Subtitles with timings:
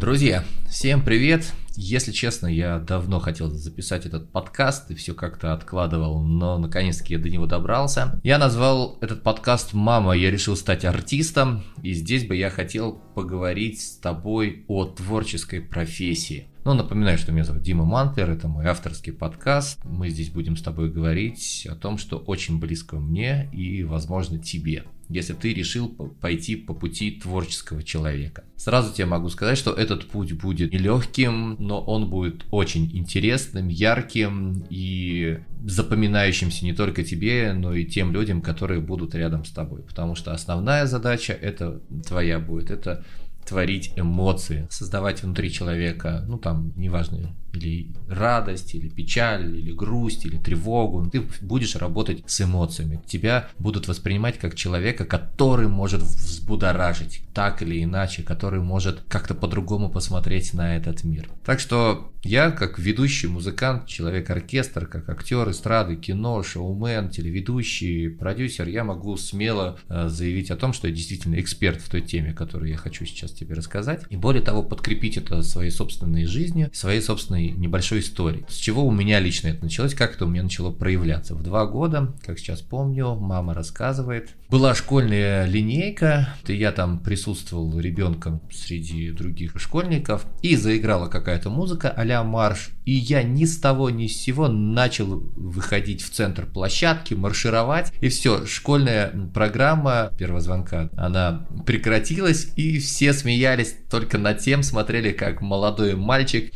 [0.00, 1.52] Друзья, всем привет!
[1.76, 7.20] Если честно, я давно хотел записать этот подкаст и все как-то откладывал, но наконец-таки я
[7.20, 8.18] до него добрался.
[8.24, 13.82] Я назвал этот подкаст «Мама, я решил стать артистом», и здесь бы я хотел поговорить
[13.82, 16.48] с тобой о творческой профессии.
[16.64, 19.84] Ну, напоминаю, что меня зовут Дима Мантлер, это мой авторский подкаст.
[19.84, 24.84] Мы здесь будем с тобой говорить о том, что очень близко мне и, возможно, тебе
[25.10, 25.88] если ты решил
[26.20, 28.44] пойти по пути творческого человека.
[28.56, 34.64] Сразу тебе могу сказать, что этот путь будет нелегким, но он будет очень интересным, ярким
[34.70, 39.82] и запоминающимся не только тебе, но и тем людям, которые будут рядом с тобой.
[39.82, 43.04] Потому что основная задача это твоя будет, это
[43.50, 50.36] творить эмоции, создавать внутри человека, ну там, неважно, или радость, или печаль, или грусть, или
[50.36, 51.08] тревогу.
[51.10, 53.02] Ты будешь работать с эмоциями.
[53.06, 59.90] Тебя будут воспринимать как человека, который может взбудоражить так или иначе, который может как-то по-другому
[59.90, 61.28] посмотреть на этот мир.
[61.44, 68.84] Так что я, как ведущий музыкант, человек-оркестр, как актер эстрады, кино, шоумен, телеведущий, продюсер, я
[68.84, 72.76] могу смело э, заявить о том, что я действительно эксперт в той теме, которую я
[72.76, 74.02] хочу сейчас тебе рассказать.
[74.10, 78.44] И более того, подкрепить это своей собственной жизнью, своей собственной небольшой истории.
[78.48, 81.34] С чего у меня лично это началось, как это у меня начало проявляться.
[81.34, 87.78] В два года, как сейчас помню, мама рассказывает, была школьная линейка, и я там присутствовал
[87.78, 93.90] ребенком среди других школьников, и заиграла какая-то музыка а марш, и я ни с того
[93.90, 100.90] ни с сего начал выходить в центр площадки, маршировать, и все, школьная программа первого звонка,
[100.96, 106.52] она прекратилась, и все смеялись только над тем, смотрели, как молодой мальчик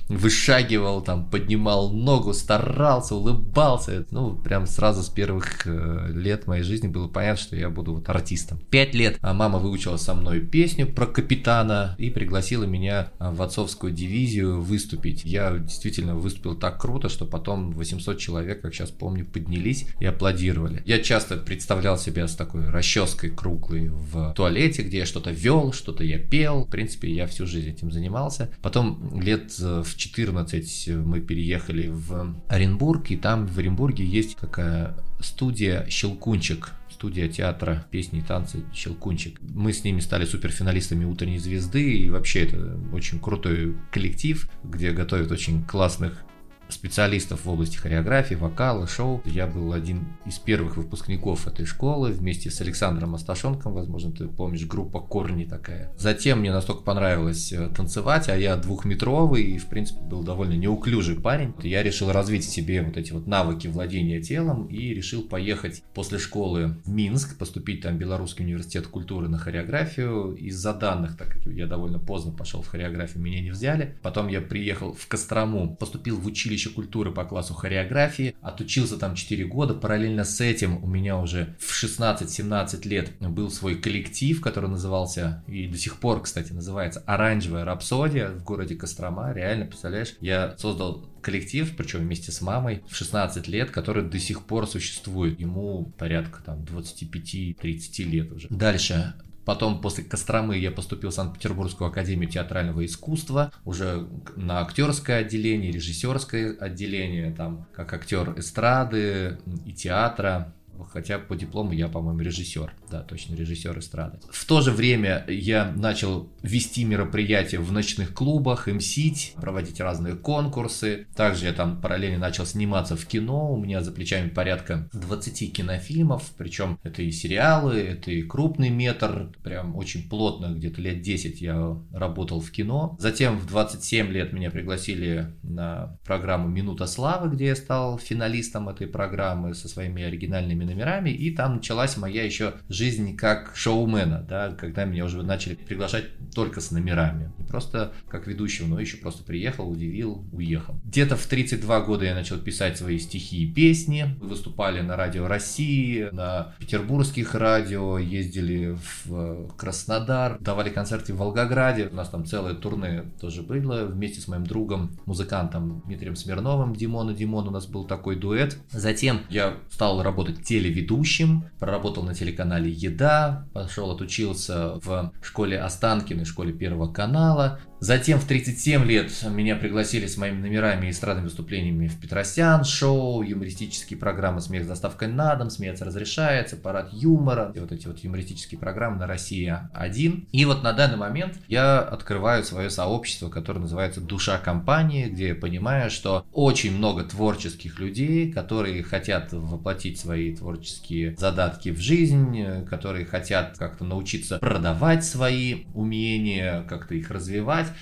[0.54, 4.06] подтягивал, там, поднимал ногу, старался, улыбался.
[4.10, 8.08] Ну, прям сразу с первых э, лет моей жизни было понятно, что я буду вот
[8.08, 8.58] артистом.
[8.70, 13.42] Пять лет а мама выучила со мной песню про капитана и пригласила меня а, в
[13.42, 15.24] отцовскую дивизию выступить.
[15.24, 20.82] Я действительно выступил так круто, что потом 800 человек, как сейчас помню, поднялись и аплодировали.
[20.84, 26.04] Я часто представлял себя с такой расческой круглой в туалете, где я что-то вел, что-то
[26.04, 26.53] я пел.
[26.62, 28.50] В принципе, я всю жизнь этим занимался.
[28.62, 34.36] Потом лет э, в 14 20 мы переехали в Оренбург, и там в Оренбурге есть
[34.36, 39.40] такая студия «Щелкунчик», студия театра песни танцы «Щелкунчик».
[39.40, 45.30] Мы с ними стали суперфиналистами «Утренней звезды», и вообще это очень крутой коллектив, где готовят
[45.30, 46.24] очень классных
[46.68, 49.22] специалистов в области хореографии, вокала, шоу.
[49.24, 54.66] Я был один из первых выпускников этой школы вместе с Александром Асташенком, возможно, ты помнишь,
[54.66, 55.92] группа «Корни» такая.
[55.98, 61.20] Затем мне настолько понравилось э, танцевать, а я двухметровый и, в принципе, был довольно неуклюжий
[61.20, 61.54] парень.
[61.62, 66.76] Я решил развить себе вот эти вот навыки владения телом и решил поехать после школы
[66.84, 70.34] в Минск, поступить там в Белорусский университет культуры на хореографию.
[70.34, 73.96] Из-за данных, так как я довольно поздно пошел в хореографию, меня не взяли.
[74.02, 79.14] Потом я приехал в Кострому, поступил в училище училище культуры по классу хореографии, отучился там
[79.14, 79.74] 4 года.
[79.74, 85.66] Параллельно с этим у меня уже в 16-17 лет был свой коллектив, который назывался, и
[85.66, 89.32] до сих пор, кстати, называется «Оранжевая рапсодия» в городе Кострома.
[89.32, 94.44] Реально, представляешь, я создал коллектив, причем вместе с мамой, в 16 лет, который до сих
[94.44, 95.40] пор существует.
[95.40, 98.48] Ему порядка там 25-30 лет уже.
[98.50, 99.14] Дальше
[99.44, 106.56] Потом после Костромы я поступил в Санкт-Петербургскую академию театрального искусства, уже на актерское отделение, режиссерское
[106.58, 110.54] отделение, там, как актер эстрады и театра.
[110.90, 112.72] Хотя по диплому я, по-моему, режиссер.
[112.90, 114.18] Да, точно, режиссер эстрады.
[114.30, 121.06] В то же время я начал вести мероприятия в ночных клубах, мсить, проводить разные конкурсы.
[121.14, 123.52] Также я там параллельно начал сниматься в кино.
[123.52, 126.30] У меня за плечами порядка 20 кинофильмов.
[126.36, 129.32] Причем это и сериалы, это и крупный метр.
[129.42, 132.96] Прям очень плотно, где-то лет 10 я работал в кино.
[132.98, 138.86] Затем в 27 лет меня пригласили на программу «Минута славы», где я стал финалистом этой
[138.86, 144.84] программы со своими оригинальными номерами, и там началась моя еще жизнь как шоумена, да, когда
[144.84, 147.30] меня уже начали приглашать только с номерами.
[147.54, 150.74] Просто как ведущего, но еще просто приехал, удивил, уехал.
[150.86, 154.16] Где-то в 32 года я начал писать свои стихи и песни.
[154.20, 161.86] Выступали на радио России, на петербургских радио, ездили в Краснодар, давали концерты в Волгограде.
[161.92, 167.10] У нас там целое турне тоже было вместе с моим другом, музыкантом Дмитрием Смирновым, Димон
[167.10, 168.58] и Димон у нас был такой дуэт.
[168.72, 176.52] Затем я стал работать телеведущим, проработал на телеканале «Еда», пошел отучился в школе Останкиной, школе
[176.52, 177.43] Первого канала,
[177.84, 183.20] Затем в 37 лет меня пригласили с моими номерами и эстрадными выступлениями в Петросян шоу,
[183.20, 187.98] юмористические программы «Смех с доставкой на дом», «Смеяться разрешается», «Парад юмора», и вот эти вот
[187.98, 190.28] юмористические программы на «Россия-1».
[190.32, 195.34] И вот на данный момент я открываю свое сообщество, которое называется «Душа компании», где я
[195.34, 203.04] понимаю, что очень много творческих людей, которые хотят воплотить свои творческие задатки в жизнь, которые
[203.04, 207.33] хотят как-то научиться продавать свои умения, как-то их развивать,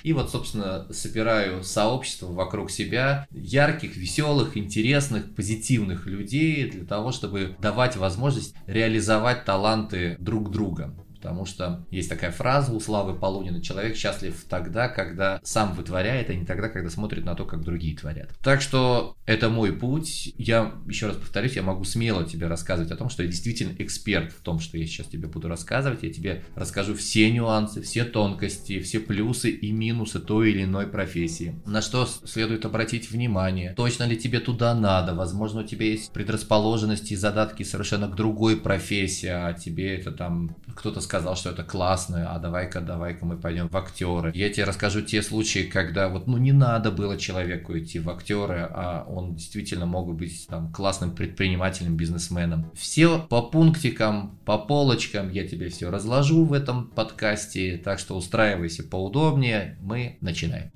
[0.03, 7.55] и вот, собственно, собираю сообщество вокруг себя ярких, веселых, интересных, позитивных людей для того, чтобы
[7.59, 10.93] давать возможность реализовать таланты друг друга.
[11.23, 16.33] Потому что есть такая фраза у Славы Полунина «Человек счастлив тогда, когда сам вытворяет, а
[16.33, 18.31] не тогда, когда смотрит на то, как другие творят».
[18.43, 20.33] Так что это мой путь.
[20.37, 24.33] Я, еще раз повторюсь, я могу смело тебе рассказывать о том, что я действительно эксперт
[24.33, 26.03] в том, что я сейчас тебе буду рассказывать.
[26.03, 31.55] Я тебе расскажу все нюансы, все тонкости, все плюсы и минусы той или иной профессии.
[31.65, 33.73] На что следует обратить внимание.
[33.75, 35.15] Точно ли тебе туда надо?
[35.15, 40.57] Возможно, у тебя есть предрасположенности и задатки совершенно к другой профессии, а тебе это там
[40.75, 44.31] кто-то сказал, что это классно, а давай-ка, давай-ка мы пойдем в актеры.
[44.33, 48.67] Я тебе расскажу те случаи, когда вот, ну, не надо было человеку идти в актеры,
[48.71, 52.71] а он действительно мог быть там классным предпринимателем, бизнесменом.
[52.73, 58.81] Все по пунктикам, по полочкам я тебе все разложу в этом подкасте, так что устраивайся
[58.81, 60.71] поудобнее, мы начинаем.